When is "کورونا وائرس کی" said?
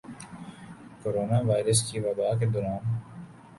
1.01-1.97